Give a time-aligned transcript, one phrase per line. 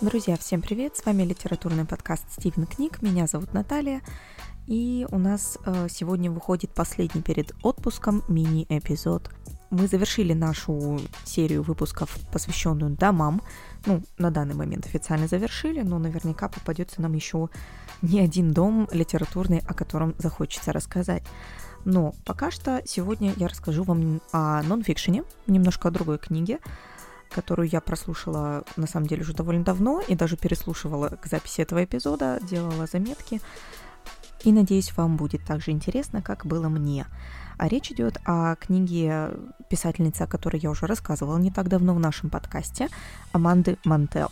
[0.00, 0.96] Друзья, всем привет!
[0.96, 3.02] С вами литературный подкаст Стивен Книг.
[3.02, 4.00] Меня зовут Наталья.
[4.66, 9.28] И у нас э, сегодня выходит последний перед отпуском мини-эпизод.
[9.68, 13.42] Мы завершили нашу серию выпусков, посвященную домам.
[13.84, 17.50] Ну, на данный момент официально завершили, но наверняка попадется нам еще
[18.00, 21.24] не один дом литературный, о котором захочется рассказать.
[21.84, 26.58] Но пока что сегодня я расскажу вам о нонфикшене, немножко о другой книге,
[27.30, 31.84] которую я прослушала на самом деле уже довольно давно и даже переслушивала к записи этого
[31.84, 33.40] эпизода, делала заметки.
[34.44, 37.06] И надеюсь, вам будет так же интересно, как было мне.
[37.58, 39.32] А речь идет о книге
[39.68, 42.88] писательницы, о которой я уже рассказывала не так давно в нашем подкасте,
[43.32, 44.30] Аманды Мантел.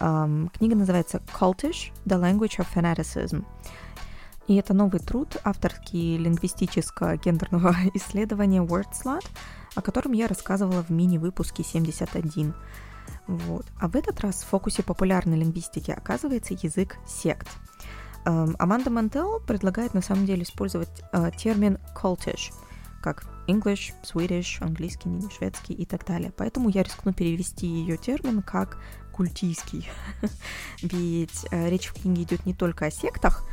[0.00, 3.44] Um, книга называется Cultish– The Language of Fanaticism.
[4.48, 9.24] И это новый труд авторский лингвистического гендерного исследования WordSlut–
[9.78, 12.52] о котором я рассказывала в мини-выпуске 71.
[13.28, 13.64] Вот.
[13.78, 17.48] А в этот раз в фокусе популярной лингвистики оказывается язык сект.
[18.24, 22.52] Эм, Аманда Мантел предлагает на самом деле использовать э, термин cultish,
[23.00, 26.32] как English, Swedish, английский, шведский и так далее.
[26.36, 28.78] Поэтому я рискну перевести ее термин как
[29.12, 29.88] культийский.
[30.82, 33.44] Ведь э, речь в книге идет не только о сектах,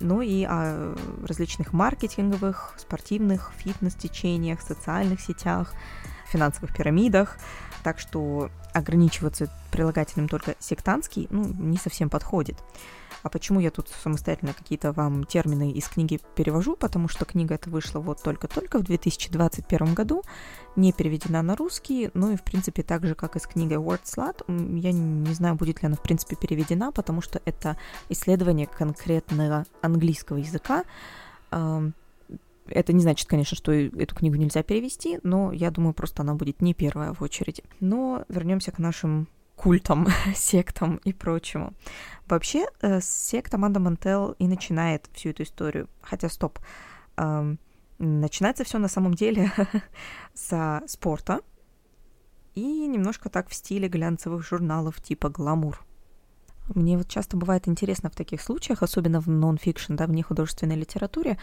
[0.00, 0.94] но и о
[1.26, 5.72] различных маркетинговых, спортивных, фитнес-течениях, социальных сетях,
[6.30, 7.36] финансовых пирамидах.
[7.82, 12.56] Так что ограничиваться прилагательным только сектантский ну, не совсем подходит.
[13.22, 16.76] А почему я тут самостоятельно какие-то вам термины из книги перевожу?
[16.76, 20.22] Потому что книга эта вышла вот только-только в 2021 году,
[20.76, 24.04] не переведена на русский, ну и, в принципе, так же, как и с книгой Word
[24.04, 24.44] Slut,
[24.78, 27.76] я не знаю, будет ли она, в принципе, переведена, потому что это
[28.08, 30.84] исследование конкретного английского языка,
[32.70, 36.62] это не значит, конечно, что эту книгу нельзя перевести, но я думаю, просто она будет
[36.62, 37.62] не первая в очереди.
[37.80, 41.74] Но вернемся к нашим культам, сектам и прочему.
[42.26, 45.88] Вообще, э, секта Аманда Мантел и начинает всю эту историю.
[46.00, 46.58] Хотя, стоп,
[47.16, 47.56] э,
[47.98, 49.50] начинается все на самом деле
[50.34, 51.40] со спорта
[52.54, 55.84] и немножко так в стиле глянцевых журналов типа «Гламур».
[56.74, 61.38] Мне вот часто бывает интересно в таких случаях, особенно в нон-фикшн, да, в нехудожественной литературе,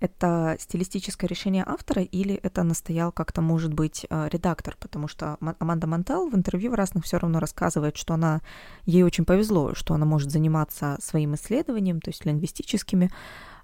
[0.00, 5.86] это стилистическое решение автора или это настоял как-то, может быть, э, редактор, потому что Аманда
[5.86, 8.42] Мантел в интервью в разных все равно рассказывает, что она,
[8.84, 13.10] ей очень повезло, что она может заниматься своим исследованием, то есть лингвистическими,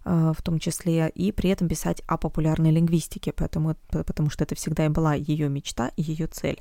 [0.05, 4.55] э, в том числе, и при этом писать о популярной лингвистике, поэтому, потому что это
[4.55, 6.61] всегда и была ее мечта и ее цель.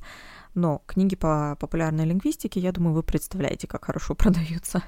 [0.53, 4.83] Но книги по популярной лингвистике, я думаю, вы представляете, как хорошо продаются.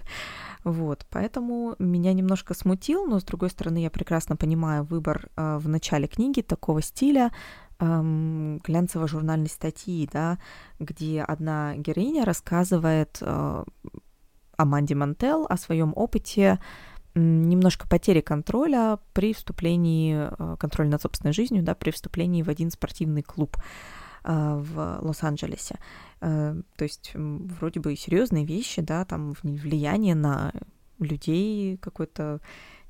[0.64, 5.68] Вот, поэтому меня немножко смутил, но с другой стороны я прекрасно понимаю выбор э, в
[5.68, 7.32] начале книги такого стиля,
[7.80, 10.40] эм, глянцево-журнальной статьи, да,
[10.80, 13.64] где одна героиня рассказывает э,
[14.56, 16.60] о Манди Мантел, о своем опыте
[17.16, 22.72] немножко потери контроля при вступлении, э, контроля над собственной жизнью, да, при вступлении в один
[22.72, 23.58] спортивный клуб.
[24.24, 25.76] А, в Лос-Анджелесе.
[26.22, 30.54] Э, то есть вроде бы серьезные вещи, да, там влияние на
[31.00, 32.40] людей какое-то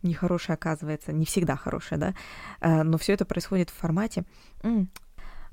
[0.04, 2.14] нехорошее оказывается, не всегда хорошее, да,
[2.62, 4.26] э, но все это происходит в формате.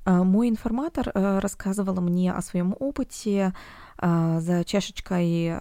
[0.05, 3.55] А, мой информатор э, рассказывала мне о своем опыте
[4.03, 5.55] за чашечкой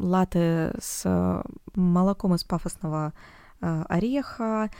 [0.00, 1.42] латы с
[1.76, 3.12] молоком из пафосного
[3.60, 4.70] ореха,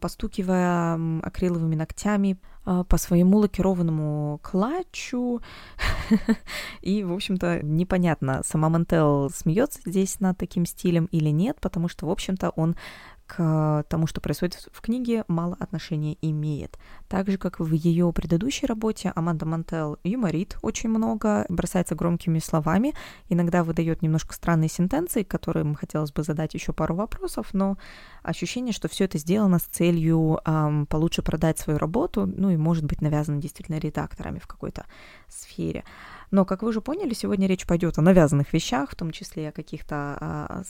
[0.00, 5.40] постукивая акриловыми ногтями а, по своему лакированному клатчу.
[6.82, 12.06] И, в общем-то, непонятно, сама Мантел смеется здесь над таким стилем или нет, потому что,
[12.06, 12.76] в общем-то, он
[13.26, 16.78] к тому, что происходит в книге, мало отношения имеет.
[17.08, 22.94] Так же, как в ее предыдущей работе, Аманда Мантел юморит очень много, бросается громкими словами,
[23.28, 27.78] иногда выдает немножко странные сентенции, которым хотелось бы задать еще пару вопросов, но
[28.22, 32.84] ощущение, что все это сделано с целью эм, получше продать свою работу, ну и, может
[32.84, 34.86] быть, навязано действительно редакторами в какой-то
[35.28, 35.84] сфере.
[36.30, 39.52] Но, как вы уже поняли, сегодня речь пойдет о навязанных вещах, в том числе о
[39.52, 40.62] каких-то э,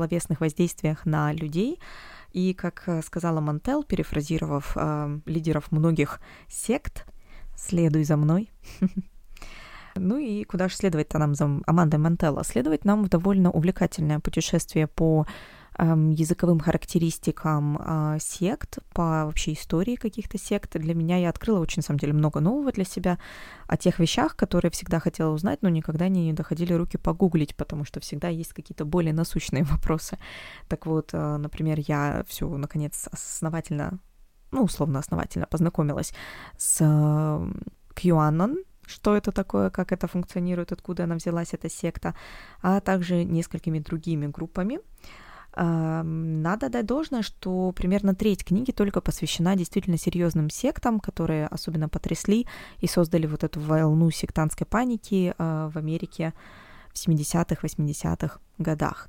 [0.00, 1.78] словесных воздействиях на людей.
[2.32, 7.06] И, как э, сказала Мантел, перефразировав э, лидеров многих сект,
[7.56, 8.50] «Следуй за мной».
[9.96, 12.44] Ну и куда же следовать-то нам за Амандой Мантелло?
[12.44, 15.26] Следовать нам в довольно увлекательное путешествие по
[15.82, 20.76] языковым характеристикам э, сект, по вообще истории каких-то сект.
[20.78, 23.18] Для меня я открыла очень, на самом деле, много нового для себя
[23.66, 28.00] о тех вещах, которые всегда хотела узнать, но никогда не доходили руки погуглить, потому что
[28.00, 30.18] всегда есть какие-то более насущные вопросы.
[30.68, 34.00] Так вот, э, например, я все, наконец, основательно,
[34.50, 36.12] ну, условно основательно познакомилась
[36.58, 36.82] с
[37.94, 38.56] QAnon,
[38.86, 42.14] что это такое, как это функционирует, откуда она взялась, эта секта,
[42.60, 44.80] а также несколькими другими группами.
[45.56, 52.46] Надо дать должное, что примерно треть книги только посвящена действительно серьезным сектам, которые особенно потрясли
[52.78, 56.34] и создали вот эту волну сектантской паники а, в Америке
[56.92, 59.08] в 70-х, 80-х годах.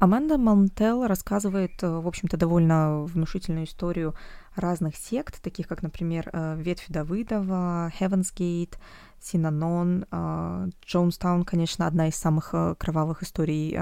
[0.00, 4.14] Аманда Монтел рассказывает, э, в общем-то, довольно внушительную историю
[4.54, 8.74] разных сект, таких как, например, э, Ветвь Давыдова, Heaven's Gate,
[9.20, 13.74] Синанон, э, Джонстаун, конечно, одна из самых кровавых историй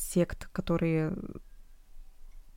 [0.00, 1.14] сект, которые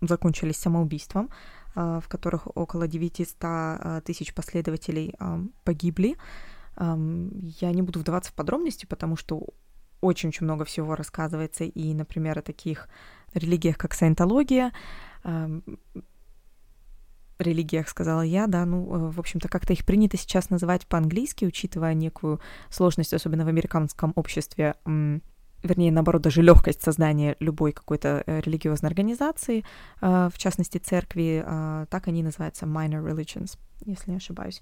[0.01, 1.29] закончились самоубийством,
[1.75, 5.15] в которых около 900 тысяч последователей
[5.63, 6.17] погибли.
[6.77, 9.47] Я не буду вдаваться в подробности, потому что
[10.01, 12.89] очень-очень много всего рассказывается и, например, о таких
[13.33, 14.73] религиях, как саентология,
[17.39, 21.93] религиях, сказала я, да, ну, э, в общем-то, как-то их принято сейчас называть по-английски, учитывая
[21.93, 22.39] некую
[22.69, 24.75] сложность, особенно в американском обществе,
[25.63, 29.63] вернее, наоборот, даже легкость создания любой какой-то э, религиозной организации,
[30.01, 31.43] э, в частности, церкви,
[31.89, 34.61] так они называются minor religions, если не ошибаюсь.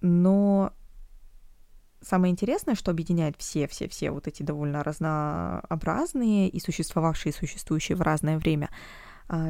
[0.00, 0.72] Но
[2.00, 8.38] самое интересное, что объединяет все-все-все вот эти довольно разнообразные и существовавшие и существующие в разное
[8.38, 8.70] время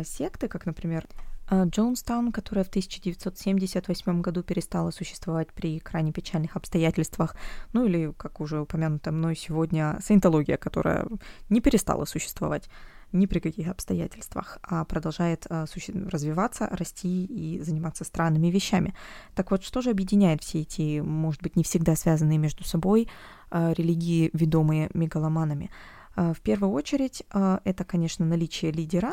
[0.04, 1.06] секты, как, например,
[1.52, 7.36] Джонстаун, которая в 1978 году перестала существовать при крайне печальных обстоятельствах,
[7.72, 11.06] ну или, как уже упомянуто мной сегодня, саентология, которая
[11.48, 12.68] не перестала существовать
[13.12, 15.64] ни при каких обстоятельствах, а продолжает а,
[16.10, 18.94] развиваться, расти и заниматься странными вещами.
[19.34, 23.08] Так вот, что же объединяет все эти, может быть, не всегда связанные между собой
[23.50, 25.70] а, религии, ведомые мегаломанами?
[26.16, 29.12] А, в первую очередь, это, конечно, наличие лидера,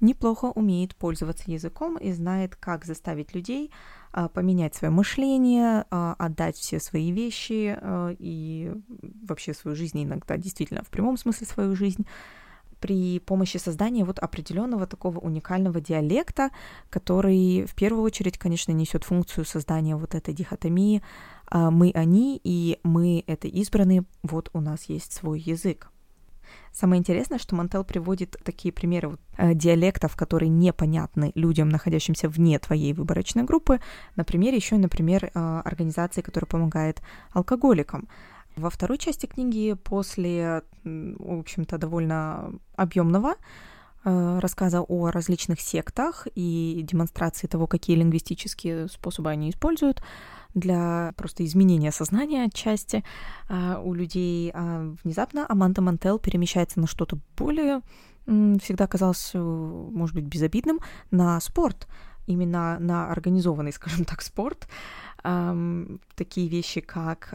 [0.00, 3.70] неплохо умеет пользоваться языком и знает, как заставить людей
[4.34, 7.78] поменять свое мышление, отдать все свои вещи
[8.18, 8.72] и
[9.22, 12.06] вообще свою жизнь иногда действительно в прямом смысле свою жизнь
[12.80, 16.50] при помощи создания вот определенного такого уникального диалекта,
[16.88, 21.02] который в первую очередь, конечно, несет функцию создания вот этой дихотомии
[21.46, 25.89] а, мы они и мы это избранные, вот у нас есть свой язык.
[26.72, 32.58] Самое интересное, что Мантел приводит такие примеры вот, э, диалектов, которые непонятны людям, находящимся вне
[32.58, 33.80] твоей выборочной группы.
[34.16, 37.02] Например, еще, например, э, организации, которая помогает
[37.32, 38.08] алкоголикам.
[38.56, 43.34] Во второй части книги, после, в общем-то, довольно объемного
[44.04, 50.02] э, рассказа о различных сектах и демонстрации того, какие лингвистические способы они используют
[50.54, 53.04] для просто изменения сознания отчасти
[53.48, 54.50] э, у людей.
[54.54, 57.82] А внезапно Аманда Мантел перемещается на что-то более,
[58.26, 60.80] всегда казалось, э, может быть, безобидным,
[61.10, 61.86] на спорт
[62.26, 64.68] именно на организованный, скажем так, спорт.
[65.22, 67.34] Такие вещи, как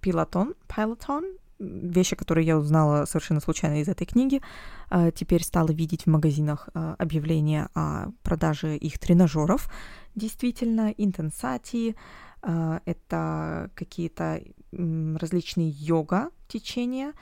[0.00, 1.24] Пилотон, Пилотон,
[1.60, 4.40] вещи, которые я узнала совершенно случайно из этой книги.
[4.88, 9.70] А, теперь стала видеть в магазинах а, объявления о продаже их тренажеров.
[10.14, 11.94] Действительно, интенсати,
[12.42, 14.42] а, это какие-то
[14.72, 17.12] различные йога течения.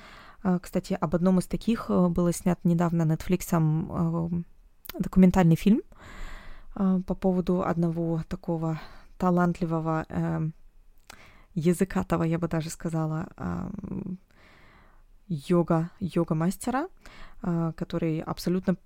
[0.63, 4.45] Кстати, об одном из таких было снят недавно Netflix
[4.99, 5.81] документальный фильм
[6.75, 8.79] по поводу одного такого
[9.17, 10.55] талантливого эм,
[11.55, 13.29] языкатого, я бы даже сказала,
[15.29, 16.89] йога, йога-мастера,
[17.43, 18.77] а, который абсолютно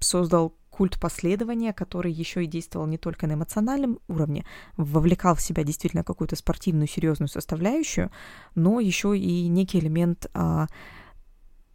[0.00, 4.44] создал культ последования, который еще и действовал не только на эмоциональном уровне,
[4.76, 8.10] вовлекал в себя действительно какую-то спортивную, серьезную составляющую,
[8.54, 10.66] но еще и некий элемент а,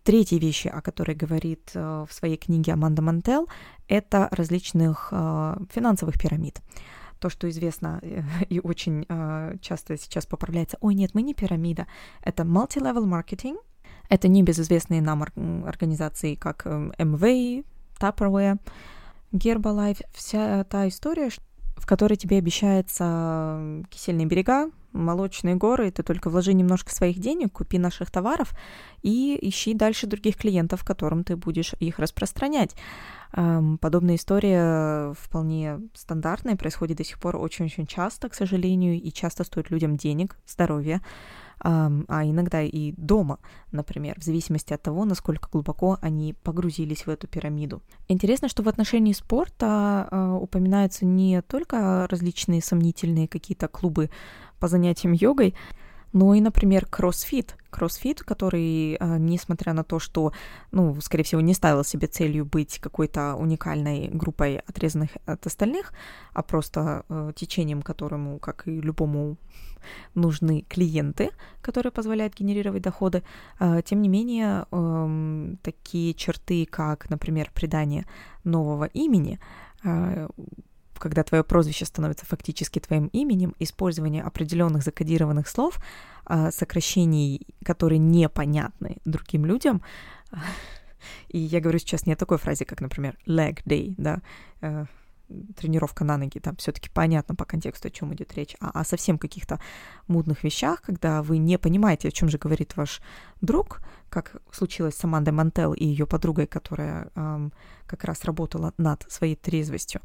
[0.03, 3.49] третьей вещи, о которой говорит а, в своей книге Аманда Мантел,
[3.87, 6.61] это различных а, финансовых пирамид
[7.23, 11.87] то, что известно э, и очень э, часто сейчас поправляется, ой, нет, мы не пирамида,
[12.21, 13.55] это multi-level marketing,
[14.09, 15.23] это не безызвестные нам
[15.65, 17.65] организации, как MV, эм,
[17.97, 18.59] Tupperware,
[19.31, 21.29] Herbalife, вся та история,
[21.77, 27.77] в которой тебе обещается кисельные берега, молочные горы, ты только вложи немножко своих денег, купи
[27.77, 28.53] наших товаров
[29.01, 32.75] и ищи дальше других клиентов, которым ты будешь их распространять.
[33.31, 39.71] Подобная история вполне стандартная, происходит до сих пор очень-очень часто, к сожалению, и часто стоит
[39.71, 41.01] людям денег, здоровья,
[41.59, 43.39] а иногда и дома,
[43.71, 47.81] например, в зависимости от того, насколько глубоко они погрузились в эту пирамиду.
[48.09, 54.09] Интересно, что в отношении спорта а, упоминаются не только различные сомнительные какие-то клубы
[54.63, 55.53] по занятиям йогой,
[56.13, 57.57] Ну и, например, кроссфит.
[57.69, 60.31] Кроссфит, который, э, несмотря на то, что,
[60.71, 65.91] ну, скорее всего, не ставил себе целью быть какой-то уникальной группой отрезанных от остальных,
[66.33, 69.37] а просто э, течением, которому, как и любому,
[70.15, 71.29] нужны клиенты,
[71.61, 73.21] которые позволяют генерировать доходы.
[73.59, 78.05] Э, тем не менее, э, такие черты, как, например, придание
[78.45, 79.39] нового имени,
[81.03, 85.83] когда твое прозвище становится фактически твоим именем, использование определенных закодированных слов,
[86.25, 89.81] а, сокращений, которые непонятны другим людям.
[91.27, 94.21] И я говорю сейчас не о такой фразе, как, например, leg day, да,
[94.61, 94.85] э,
[95.57, 99.17] тренировка на ноги, там все-таки понятно по контексту, о чем идет речь, а о совсем
[99.17, 99.59] каких-то
[100.07, 103.01] мудных вещах, когда вы не понимаете, о чем же говорит ваш
[103.41, 107.51] друг, как случилось с Амандой Мантел и ее подругой, которая эм,
[107.87, 110.01] как раз работала над своей трезвостью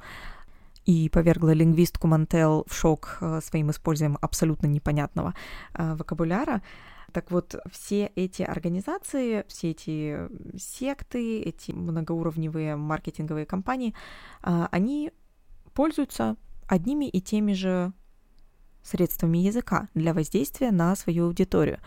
[0.84, 5.34] и повергла лингвистку Мантел в шок э, своим использованием абсолютно непонятного
[5.74, 6.62] э, вокабуляра.
[7.12, 10.18] Так вот, все эти организации, все эти
[10.58, 13.94] секты, эти многоуровневые маркетинговые компании,
[14.42, 15.12] э, они
[15.74, 17.92] пользуются одними и теми же
[18.82, 21.78] средствами языка для воздействия на свою аудиторию.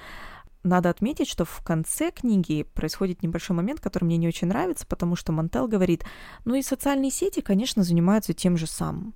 [0.63, 5.15] Надо отметить, что в конце книги происходит небольшой момент, который мне не очень нравится, потому
[5.15, 6.06] что Мантел говорит,
[6.46, 9.15] ну и социальные сети, конечно, занимаются тем же самым.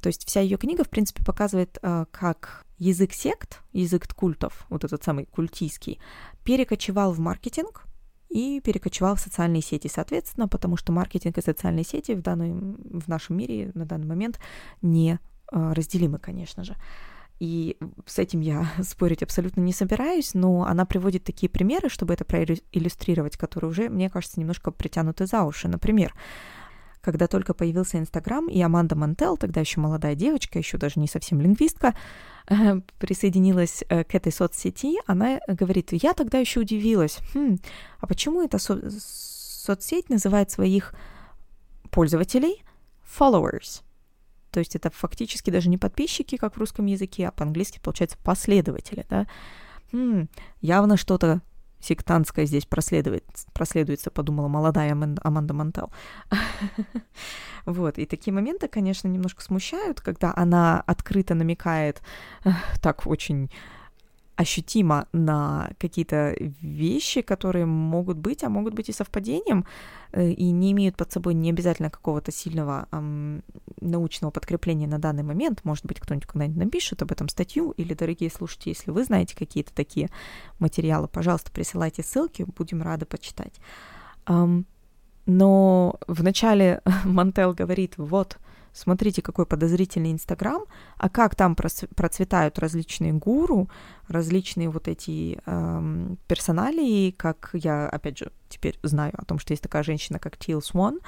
[0.00, 4.84] То есть вся ее книга, в принципе, показывает, э, как язык сект, язык культов, вот
[4.84, 5.98] этот самый культийский,
[6.44, 7.84] перекочевал в маркетинг
[8.28, 13.08] и перекочевал в социальные сети, соответственно, потому что маркетинг и социальные сети в, данной, в
[13.08, 14.38] нашем мире на данный момент
[14.82, 15.18] не
[15.52, 16.76] э, разделимы, конечно же.
[17.38, 17.76] И
[18.06, 23.36] с этим я спорить абсолютно не собираюсь, но она приводит такие примеры, чтобы это проиллюстрировать,
[23.36, 25.68] которые уже, мне кажется, немножко притянуты за уши.
[25.68, 26.14] Например,
[27.06, 31.40] когда только появился Инстаграм, и Аманда Мантел, тогда еще молодая девочка, еще даже не совсем
[31.40, 31.94] лингвистка,
[32.98, 37.58] присоединилась э, к этой соцсети, она говорит, я тогда еще удивилась, хм,
[38.00, 40.94] а почему эта со- соцсеть называет своих
[41.90, 42.64] пользователей
[43.04, 43.82] followers?
[44.50, 49.04] То есть это фактически даже не подписчики, как в русском языке, а по-английски получается последователи,
[49.08, 49.26] да.
[49.92, 50.28] М-м,
[50.60, 51.42] явно что-то
[51.80, 55.92] сектантское здесь проследует, проследуется, подумала молодая Аманда Мантел.
[57.66, 62.00] Вот, и такие моменты, конечно, немножко смущают, когда она открыто намекает
[62.80, 63.50] так очень
[64.36, 69.64] ощутимо на какие-то вещи, которые могут быть, а могут быть и совпадением,
[70.12, 73.42] э, и не имеют под собой не обязательно какого-то сильного эм,
[73.80, 75.64] научного подкрепления на данный момент.
[75.64, 79.74] Может быть, кто-нибудь когда-нибудь напишет об этом статью, или, дорогие слушатели, если вы знаете какие-то
[79.74, 80.10] такие
[80.58, 83.54] материалы, пожалуйста, присылайте ссылки, будем рады почитать.
[84.26, 84.66] Эм,
[85.24, 88.38] но вначале Мантел говорит, вот,
[88.76, 90.62] смотрите, какой подозрительный Инстаграм,
[90.98, 93.68] а как там процветают различные гуру,
[94.08, 99.62] различные вот эти эм, персоналии, как я, опять же, теперь знаю о том, что есть
[99.62, 101.00] такая женщина, как Тил Свон,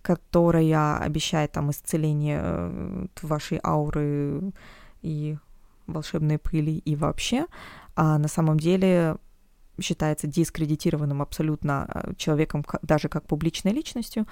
[0.00, 4.52] которая обещает там исцеление э, вашей ауры
[5.02, 5.36] и
[5.86, 7.46] волшебной пыли и вообще,
[7.96, 9.16] а на самом деле
[9.80, 14.26] считается дискредитированным абсолютно э, человеком даже как публичной личностью,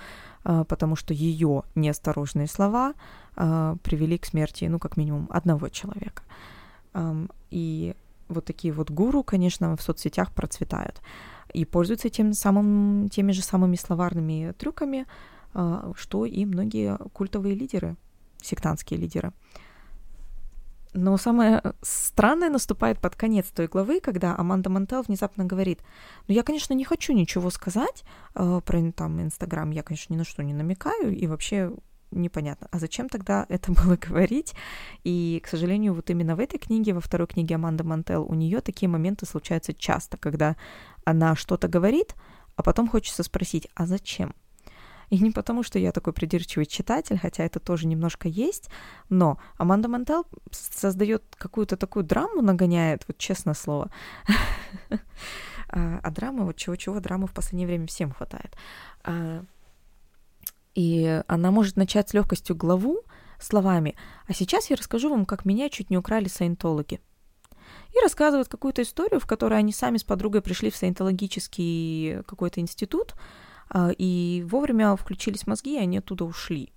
[0.44, 2.94] э, потому что ее неосторожные слова
[3.36, 6.22] э, привели к смерти, ну, как минимум, одного человека.
[7.50, 7.94] И
[8.28, 11.02] вот такие вот гуру, конечно, в соцсетях процветают
[11.52, 15.04] и пользуются тем самым, теми же самыми словарными трюками,
[15.94, 17.96] что и многие культовые лидеры,
[18.40, 19.32] сектантские лидеры.
[20.96, 25.80] Но самое странное наступает под конец той главы, когда Аманда Мантел внезапно говорит,
[26.26, 28.02] ну я, конечно, не хочу ничего сказать
[28.34, 31.70] э, про там Инстаграм, я, конечно, ни на что не намекаю, и вообще
[32.10, 34.54] непонятно, а зачем тогда это было говорить?
[35.04, 38.62] И, к сожалению, вот именно в этой книге, во второй книге Аманды Мантел, у нее
[38.62, 40.56] такие моменты случаются часто, когда
[41.04, 42.14] она что-то говорит,
[42.56, 44.34] а потом хочется спросить, а зачем?
[45.10, 48.68] И не потому, что я такой придирчивый читатель, хотя это тоже немножко есть,
[49.08, 53.90] но Аманда Мантел создает какую-то такую драму, нагоняет, вот честное слово.
[55.68, 58.56] А, а драмы, вот чего-чего, драмы в последнее время всем хватает.
[59.02, 59.42] А,
[60.76, 63.00] и она может начать с легкостью главу
[63.40, 63.96] словами
[64.28, 67.00] «А сейчас я расскажу вам, как меня чуть не украли саентологи».
[67.94, 73.14] И рассказывает какую-то историю, в которой они сами с подругой пришли в саентологический какой-то институт,
[73.74, 76.72] и вовремя включились мозги, и они оттуда ушли.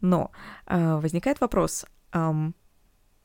[0.00, 0.30] Но
[0.66, 1.84] а, возникает вопрос,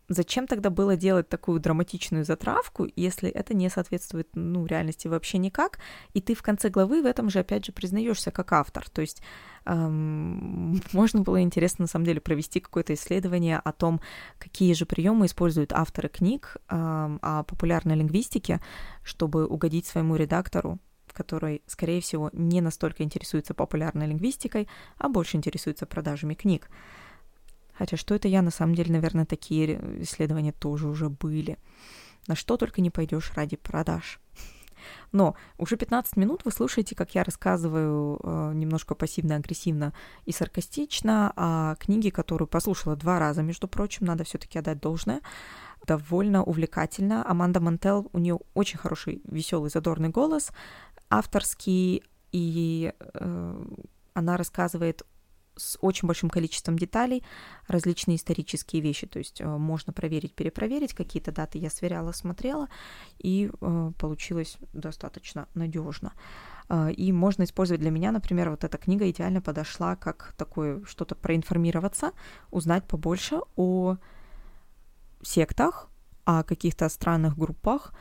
[0.08, 5.80] зачем тогда было делать такую драматичную затравку, если это не соответствует, ну, реальности вообще никак,
[6.14, 9.22] и ты в конце главы в этом же, опять же, признаешься как автор, то есть
[9.66, 14.02] эм, можно было интересно, на самом деле, провести какое-то исследование о том,
[14.38, 18.62] какие же приемы используют авторы книг эм, о популярной лингвистике,
[19.04, 20.80] чтобы угодить своему редактору,
[21.16, 24.68] который, скорее всего, не настолько интересуется популярной лингвистикой,
[24.98, 26.70] а больше интересуется продажами книг.
[27.74, 31.58] Хотя что это я, на самом деле, наверное, такие исследования тоже уже были.
[32.28, 34.20] На что только не пойдешь ради продаж.
[35.12, 39.94] Но уже 15 минут вы слушаете, как я рассказываю э, немножко пассивно-агрессивно
[40.26, 45.22] и саркастично о книге, которую послушала два раза, между прочим, надо все-таки отдать должное.
[45.86, 47.28] Довольно увлекательно.
[47.30, 50.52] Аманда Мантел, у нее очень хороший, веселый, задорный голос,
[51.18, 53.66] авторский, и э,
[54.14, 55.06] она рассказывает
[55.58, 57.24] с очень большим количеством деталей
[57.68, 59.08] различные исторические вещи.
[59.08, 60.94] То есть э, можно проверить, перепроверить.
[60.94, 62.68] Какие-то даты я сверяла, смотрела,
[63.20, 66.14] и э, получилось достаточно надежно.
[66.70, 71.16] Э, и можно использовать для меня, например, вот эта книга идеально подошла как такое что-то
[71.16, 72.12] проинформироваться,
[72.52, 73.98] узнать побольше о
[75.22, 75.90] сектах,
[76.26, 77.94] о каких-то странных группах,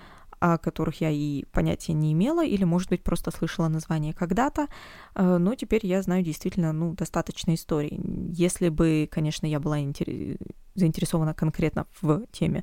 [0.44, 4.68] о которых я и понятия не имела, или, может быть, просто слышала название когда-то,
[5.14, 7.98] э, но теперь я знаю действительно, ну, достаточно историй.
[8.30, 10.36] Если бы, конечно, я была интер...
[10.74, 12.62] заинтересована конкретно в теме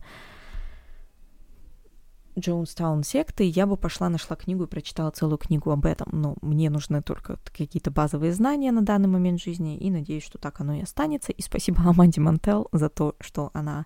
[2.37, 6.07] Джонстаун секты, я бы пошла, нашла книгу и прочитала целую книгу об этом.
[6.11, 10.61] Но мне нужны только какие-то базовые знания на данный момент жизни, и надеюсь, что так
[10.61, 11.31] оно и останется.
[11.31, 13.85] И спасибо Аманде Мантел за то, что она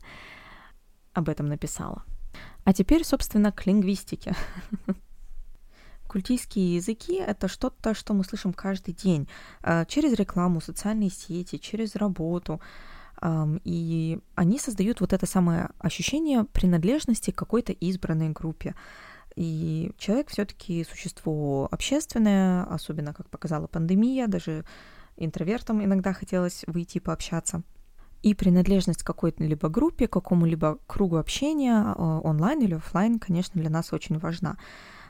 [1.13, 2.03] об этом написала.
[2.65, 4.35] А теперь, собственно, к лингвистике.
[6.07, 9.27] Культийские языки— это что-то, что мы слышим каждый день
[9.61, 12.59] а, через рекламу, социальные сети, через работу.
[13.63, 18.75] И они создают вот это самое ощущение принадлежности к какой-то избранной группе.
[19.35, 24.65] И человек все-таки существо общественное, особенно, как показала пандемия, даже
[25.17, 27.61] интровертам иногда хотелось выйти и пообщаться—
[28.25, 33.93] и принадлежность к какой-либо группе, какому-либо кругу общения, э, онлайн или офлайн, конечно, для нас
[33.93, 34.57] очень важна.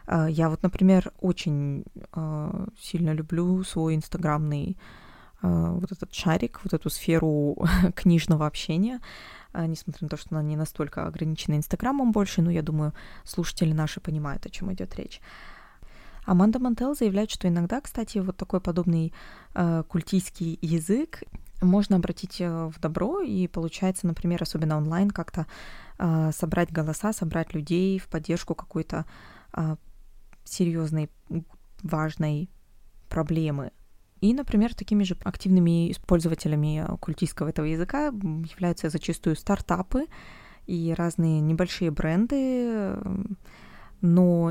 [0.05, 4.77] Э, я вот, например, очень э, сильно люблю свой инстаграмный
[5.41, 7.55] вот этот шарик, вот эту сферу
[7.95, 8.99] книжного общения,
[9.53, 13.99] несмотря на то, что она не настолько ограничена Инстаграмом больше, но я думаю, слушатели наши
[13.99, 15.21] понимают, о чем идет речь.
[16.25, 19.13] Аманда Мантел заявляет, что иногда, кстати, вот такой подобный
[19.53, 21.21] э, культийский язык
[21.61, 25.47] можно обратить э, в добро, и получается, например, особенно онлайн, как-то
[25.97, 29.05] э, собрать голоса, собрать людей в поддержку какой-то
[29.53, 29.75] э,
[30.43, 31.09] серьезной,
[31.81, 32.49] важной
[33.09, 33.71] проблемы.
[34.21, 40.05] И, например, такими же активными использователями культистского этого языка являются зачастую стартапы
[40.65, 42.97] и разные небольшие бренды,
[44.01, 44.47] но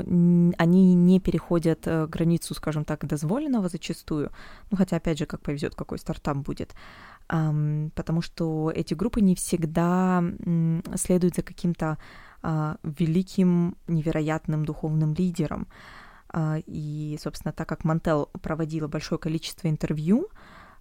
[0.57, 4.31] они не переходят э, границу, скажем так, дозволенного зачастую.
[4.71, 6.75] Ну, хотя, опять же, как повезет, какой стартап будет.
[7.27, 10.23] Потому что эти группы не всегда
[10.95, 11.97] следуют за каким-то
[12.47, 15.67] а, великим, невероятным духовным лидером.
[16.29, 20.27] А, и, собственно, так как Мантел проводила большое количество интервью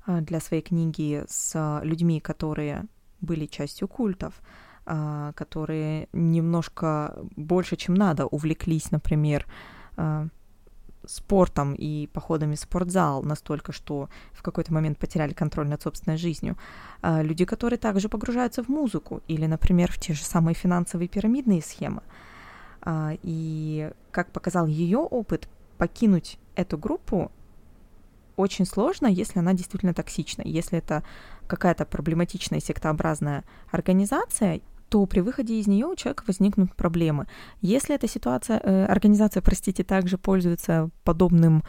[0.05, 2.85] а, для своей книги с людьми, которые
[3.23, 4.43] были частью культов,
[4.85, 9.47] которые немножко больше, чем надо, увлеклись, например,
[9.97, 10.27] а,
[11.07, 16.57] спортом и походами в спортзал настолько, что в какой-то момент потеряли контроль над собственной жизнью.
[17.03, 21.63] А, люди, которые также погружаются в музыку или, например, в те же самые финансовые пирамидные
[21.63, 22.03] схемы.
[23.23, 27.33] И, как показал ее опыт, покинуть эту группу
[28.37, 30.43] очень сложно, если она действительно токсична.
[30.43, 31.03] Если это
[31.47, 34.61] какая-то проблематичная сектообразная организация,
[34.95, 37.27] то при выходе из нее у человека возникнут проблемы.
[37.61, 41.65] Если эта ситуация, э, организация, простите, также пользуется подобным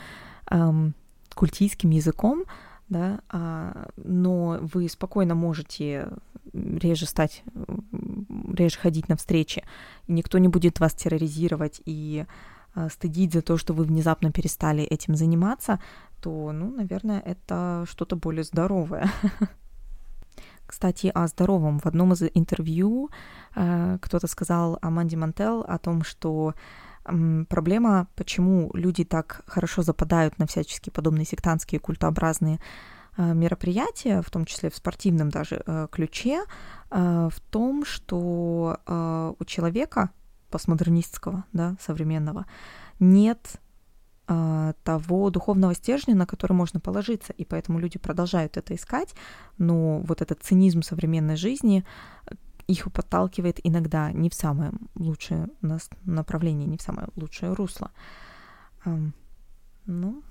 [0.51, 0.93] эм,
[1.33, 2.43] культийским языком,
[2.87, 6.09] да, а, но вы спокойно можете
[6.53, 7.43] реже стать,
[8.53, 9.63] реже ходить на встречи,
[10.07, 12.25] никто не будет вас терроризировать и
[12.75, 15.79] э, стыдить за то, что вы внезапно перестали этим заниматься,
[16.21, 19.09] то, ну, наверное, это что-то более здоровое.
[20.65, 21.79] Кстати, о здоровом.
[21.79, 23.09] В одном из интервью
[23.55, 26.53] э, кто-то сказал о Манди Мантел о том, что
[27.05, 32.59] э, проблема, почему люди так хорошо западают на всяческие подобные сектантские культообразные
[33.17, 36.43] э, мероприятия, в том числе в спортивном даже э, ключе,
[36.89, 40.09] э, в том, что э, у человека
[40.49, 42.45] постмодернистского, да, современного,
[42.99, 43.59] нет
[44.25, 49.13] того духовного стержня, на который можно положиться, и поэтому люди продолжают это искать,
[49.57, 51.85] но вот этот цинизм современной жизни
[52.67, 55.49] их подталкивает иногда не в самое лучшее
[56.05, 57.91] направление, не в самое лучшее русло.
[59.85, 60.23] Ну,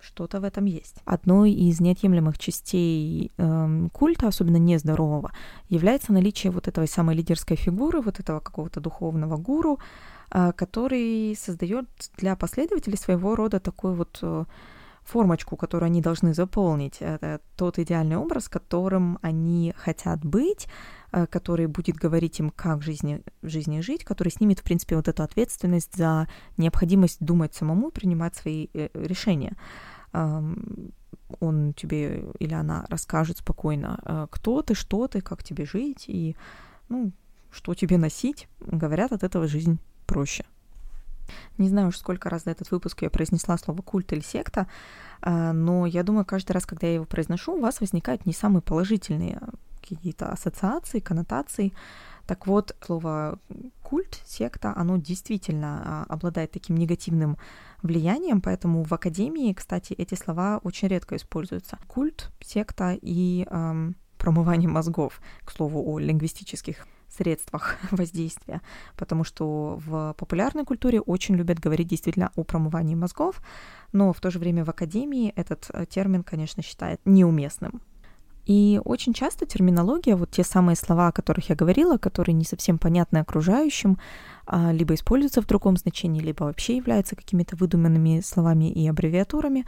[0.00, 0.96] что-то в этом есть.
[1.04, 5.32] Одной из неотъемлемых частей э, культа, особенно нездорового,
[5.68, 11.86] является наличие вот этой самой лидерской фигуры, вот этого какого-то духовного гуру, э, который создает
[12.16, 14.44] для последователей своего рода такой вот э,
[15.02, 16.96] формочку, которую они должны заполнить.
[17.00, 20.66] Это тот идеальный образ, которым они хотят быть,
[21.12, 25.08] э, который будет говорить им, как в жизни, жизни жить, который снимет, в принципе, вот
[25.08, 29.56] эту ответственность за необходимость думать самому, принимать свои э, решения
[31.40, 36.36] он тебе или она расскажет спокойно, кто ты, что ты, как тебе жить и,
[36.88, 37.12] ну,
[37.50, 38.48] что тебе носить.
[38.60, 40.44] Говорят, от этого жизнь проще.
[41.58, 44.66] Не знаю уж, сколько раз за этот выпуск я произнесла слово культ или секта,
[45.22, 48.62] э, но я думаю, каждый раз, когда я его произношу, у вас возникают не самые
[48.62, 49.40] положительные
[49.80, 51.72] какие-то ассоциации, коннотации.
[52.26, 53.38] Так вот, слово
[53.82, 57.36] культ, секта, оно действительно а, обладает таким негативным
[57.82, 61.78] влиянием, поэтому в академии, кстати, эти слова очень редко используются.
[61.86, 66.84] Культ, секта и эм, промывание мозгов, к слову, о лингвистических
[67.16, 68.60] средствах воздействия,
[68.96, 73.42] потому что в популярной культуре очень любят говорить действительно о промывании мозгов,
[73.92, 77.80] но в то же время в академии этот э, термин, конечно, считает неуместным.
[78.46, 82.78] И очень часто терминология, вот те самые слова, о которых я говорила, которые не совсем
[82.78, 83.98] понятны окружающим,
[84.46, 89.66] а, либо используются в другом значении, либо вообще являются какими-то выдуманными словами и аббревиатурами,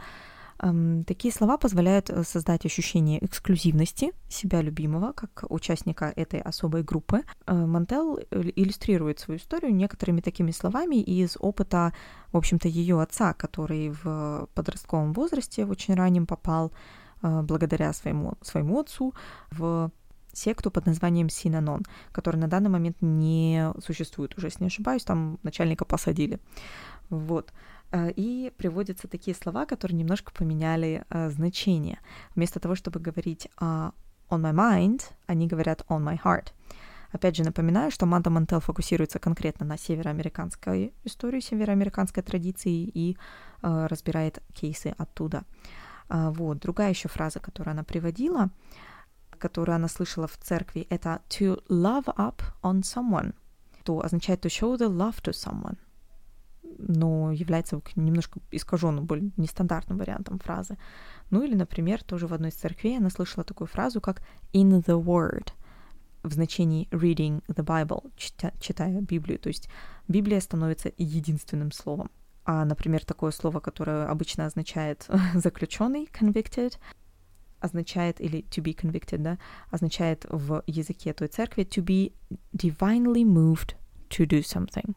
[1.07, 7.23] Такие слова позволяют э, создать ощущение эксклюзивности себя любимого, как участника этой особой группы.
[7.47, 11.93] Э, Мантел э, иллюстрирует свою историю некоторыми такими словами из опыта,
[12.33, 16.73] в общем-то, ее отца, который в подростковом возрасте в очень раннем попал
[17.21, 19.13] благодаря своему, своему отцу
[19.51, 19.91] в
[20.33, 25.37] секту под названием Синанон, которая на данный момент не существует уже, если не ошибаюсь, там
[25.43, 26.39] начальника посадили.
[27.09, 27.51] Вот.
[27.91, 31.99] Э, и приводятся такие слова, которые немножко поменяли э, значение.
[32.35, 33.91] Вместо того, чтобы говорить uh,
[34.29, 36.53] on my mind, они говорят on my heart.
[37.11, 43.17] Опять же, напоминаю, что Манда Мантел фокусируется конкретно на североамериканской истории, североамериканской традиции и
[43.61, 45.43] э, разбирает кейсы оттуда.
[46.07, 46.59] А, вот.
[46.59, 48.51] Другая еще фраза, которую она приводила,
[49.39, 53.33] которую она слышала в церкви, это to love up on someone,
[53.83, 55.77] то означает to show the love to someone,
[56.79, 60.77] но является немножко искаженным, более нестандартным вариантом фразы.
[61.29, 64.21] Ну или, например, тоже в одной из церквей она слышала такую фразу, как
[64.53, 65.49] in the word,
[66.23, 68.11] в значении reading the Bible,
[68.59, 69.39] читая Библию.
[69.39, 69.69] То есть
[70.07, 72.09] Библия становится единственным словом
[72.51, 76.77] а, например, такое слово, которое обычно означает заключенный, convicted,
[77.59, 79.37] означает, или to be convicted, да,
[79.69, 82.13] означает в языке той церкви to be
[82.55, 83.75] divinely moved
[84.09, 84.95] to do something.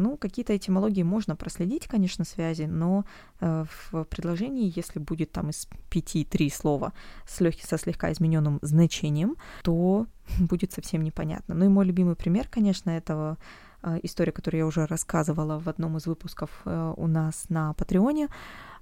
[0.00, 3.04] Ну, какие-то этимологии можно проследить, конечно, связи, но
[3.40, 6.92] э, в предложении, если будет там из пяти три слова
[7.26, 10.06] с легким, со слегка измененным значением, то
[10.38, 11.54] будет совсем непонятно.
[11.54, 13.36] Ну и мой любимый пример, конечно, этого
[13.82, 18.28] Э, история, которую я уже рассказывала в одном из выпусков э, у нас на Патреоне,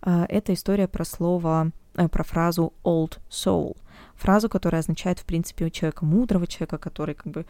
[0.00, 3.76] это история про слово, про фразу old soul,
[4.14, 7.46] фразу, которая означает, в принципе, человека мудрого, человека, который как бы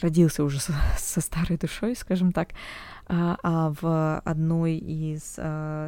[0.00, 2.50] родился уже со, со старой душой, скажем так.
[3.06, 5.38] А, а в одной из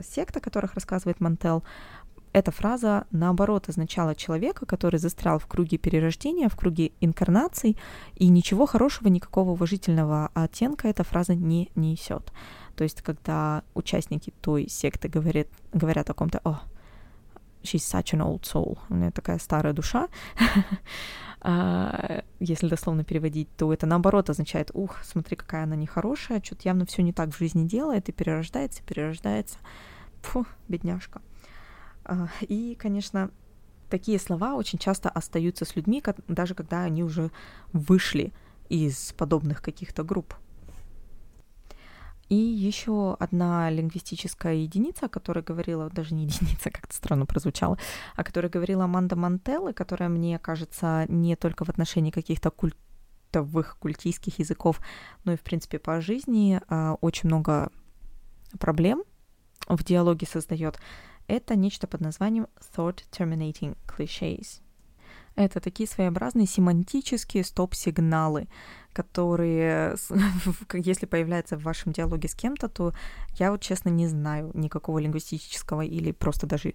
[0.07, 1.63] сект, о которых рассказывает Мантел,
[2.33, 7.77] эта фраза, наоборот, означала человека, который застрял в круге перерождения, в круге инкарнаций,
[8.15, 12.33] и ничего хорошего, никакого уважительного оттенка эта фраза не несет.
[12.77, 16.61] То есть, когда участники той секты говорят, говорят о ком-то, о,
[17.63, 20.09] she's such an old soul, у нее такая старая душа,
[21.41, 26.87] а, если дословно переводить, то это наоборот означает, ух, смотри, какая она нехорошая, что-то явно
[26.87, 29.59] все не так в жизни делает, и перерождается, перерождается.
[30.23, 31.23] Фу, бедняжка.
[32.05, 33.31] А, и, конечно,
[33.89, 37.31] такие слова очень часто остаются с людьми, даже когда они уже
[37.73, 38.33] вышли
[38.69, 40.35] из подобных каких-то групп.
[42.31, 47.77] И еще одна лингвистическая единица, о которой говорила, даже не единица, как-то странно прозвучало,
[48.17, 54.39] о которой говорила Аманда Мантелло, которая, мне кажется, не только в отношении каких-то культовых культийских
[54.39, 54.81] языков,
[55.25, 57.71] но и, в принципе, по жизни а, очень много
[58.61, 59.03] проблем
[59.69, 60.79] в диалоге создает
[61.27, 64.61] это нечто под названием Thought Terminating Clichés.
[65.37, 68.49] Это такие своеобразные семантические стоп-сигналы,
[68.93, 69.97] которые,
[70.73, 72.93] если появляются в вашем диалоге с кем-то, то
[73.39, 76.75] я вот честно не знаю никакого лингвистического или просто даже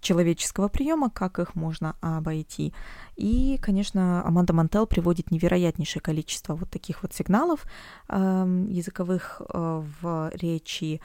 [0.00, 2.72] человеческого приема, как их можно обойти.
[3.16, 7.66] И, конечно, Аманда Мантел приводит невероятнейшее количество вот таких вот сигналов
[8.08, 11.00] э, языковых э, в речи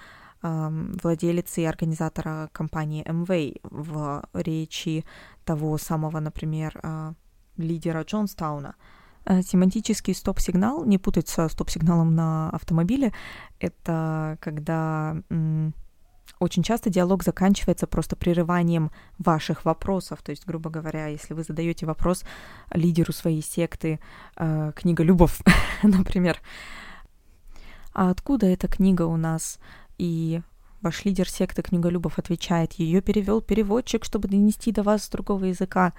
[1.04, 5.06] владелицы и организатора компании MV, в речи
[5.44, 7.14] того самого, например, э,
[7.58, 8.76] лидера Джонстауна.
[9.26, 13.12] Э, семантический стоп-сигнал, не путать со стоп-сигналом на автомобиле,
[13.60, 15.16] это когда
[16.40, 20.22] очень часто диалог заканчивается просто прерыванием ваших вопросов.
[20.22, 22.24] То есть, грубо говоря, если вы задаете вопрос
[22.72, 24.00] лидеру своей секты,
[24.36, 25.42] э, книга Любов,
[25.84, 26.40] например,
[27.94, 29.60] а откуда эта книга у нас?
[29.98, 30.42] И
[30.82, 35.46] ваш лидер секты книга Любов отвечает, ее перевел переводчик, чтобы донести до вас с другого
[35.46, 35.94] языка.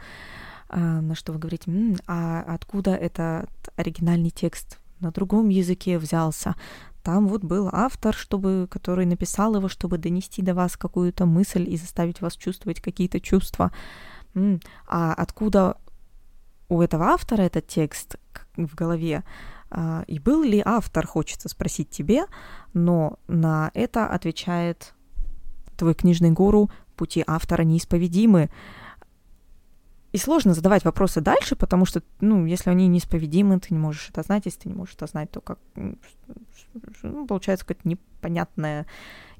[0.68, 6.54] А, на что вы говорите, М, а откуда этот оригинальный текст на другом языке взялся?
[7.02, 11.76] Там вот был автор, чтобы, который написал его, чтобы донести до вас какую-то мысль и
[11.76, 13.70] заставить вас чувствовать какие-то чувства.
[14.34, 15.76] М, а откуда
[16.68, 18.16] у этого автора этот текст
[18.56, 19.22] в голове?
[19.76, 22.24] А, и был ли автор, хочется спросить тебе,
[22.72, 24.94] но на это отвечает
[25.76, 28.48] твой книжный гуру, пути автора неисповедимы.
[30.12, 34.22] И сложно задавать вопросы дальше, потому что, ну, если они неисповедимы, ты не можешь это
[34.22, 34.46] знать.
[34.46, 35.58] Если ты не можешь это знать, то как
[37.02, 38.86] ну, получается какая-то непонятная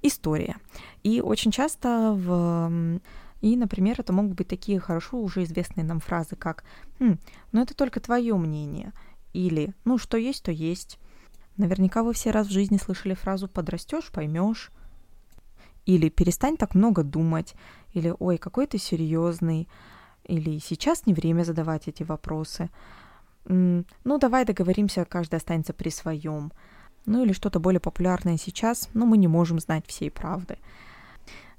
[0.02, 0.56] история.
[1.02, 3.00] И очень часто в
[3.40, 6.64] и, например, это могут быть такие хорошо уже известные нам фразы, как
[6.98, 7.16] хм,
[7.52, 8.92] «ну это только твое мнение»
[9.36, 10.98] или «ну что есть, то есть».
[11.56, 14.70] Наверняка вы все раз в жизни слышали фразу «подрастешь, поймешь»
[15.84, 17.54] или «перестань так много думать»
[17.92, 19.68] или «ой, какой ты серьезный»
[20.24, 22.68] или сейчас не время задавать эти вопросы.
[23.44, 23.84] Ну,
[24.18, 26.52] давай договоримся, каждый останется при своем.
[27.04, 30.58] Ну или что-то более популярное сейчас, но мы не можем знать всей правды.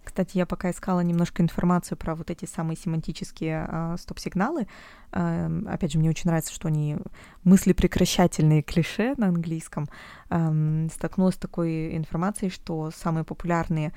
[0.07, 4.65] Кстати, я пока искала немножко информацию про вот эти самые семантические э, стоп-сигналы.
[5.11, 6.95] Э, опять же, мне очень нравится, что они
[7.43, 9.89] мысли-прекращательные клише на английском.
[10.29, 13.91] Э, столкнулась с такой информацией, что самые популярные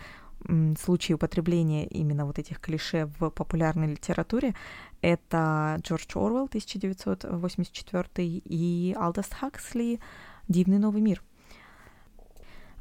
[0.83, 4.55] случаи употребления именно вот этих клише в популярной литературе
[5.03, 10.01] это Джордж Орвелл 1984 и Алдас Хаксли
[10.49, 11.23] «Дивный новый мир».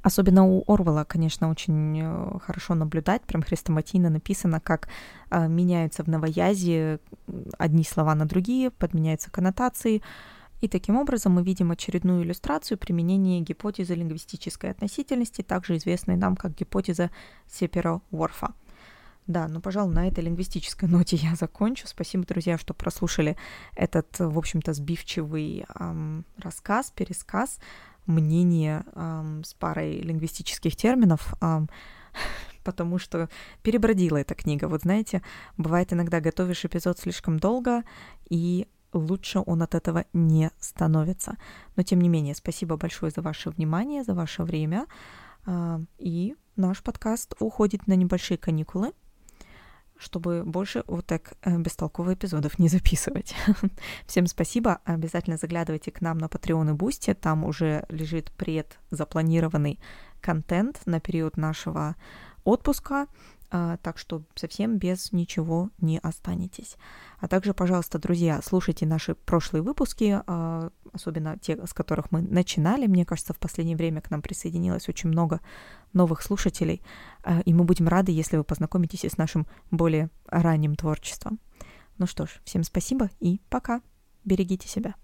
[0.02, 4.88] Особенно у Орвела, конечно, очень э, хорошо наблюдать, прям хрестоматийно написано, как
[5.30, 7.00] э, меняются в новоязе
[7.58, 10.02] одни слова на другие, подменяются коннотации,
[10.62, 16.56] и таким образом мы видим очередную иллюстрацию применения гипотезы лингвистической относительности, также известной нам как
[16.56, 17.12] гипотеза
[17.48, 18.54] Сепера-Уорфа.
[19.30, 21.88] Да, ну, пожалуй, на этой лингвистической ноте я закончу.
[21.88, 23.38] Спасибо, друзья, что прослушали
[23.76, 27.60] этот, в общем-то, сбивчивый эм, рассказ, пересказ,
[28.08, 31.36] мнение эм, с парой лингвистических терминов.
[31.42, 31.70] Эм,
[32.64, 33.30] потому что
[33.62, 34.68] перебродила эта книга.
[34.68, 35.22] Вот знаете,
[35.58, 37.84] бывает иногда готовишь эпизод слишком долго,
[38.32, 41.38] и лучше он от этого не становится.
[41.76, 44.88] Но тем не менее, спасибо большое за ваше внимание, за ваше время.
[45.46, 48.92] А, и наш подкаст уходит на небольшие каникулы,
[50.00, 53.36] чтобы больше вот так э, бестолковых эпизодов не записывать.
[54.08, 54.80] Всем спасибо.
[54.86, 57.14] Обязательно заглядывайте к нам на Patreon и Boosty.
[57.14, 59.80] Там уже лежит предзапланированный
[60.22, 61.96] контент на период нашего
[62.46, 63.08] отпуска.
[63.52, 66.78] А, так что совсем без ничего не останетесь.
[67.20, 72.86] А также, пожалуйста, друзья, слушайте наши прошлые выпуски, а, особенно те, с которых мы начинали.
[72.86, 75.42] Мне кажется, в последнее время к нам присоединилось очень много
[75.94, 76.84] новых слушателей,
[77.24, 81.40] а, и мы будем рады, если вы познакомитесь с нашим более ранним творчеством.
[81.98, 83.82] Ну что ж, всем спасибо и пока.
[84.26, 85.00] Берегите себя.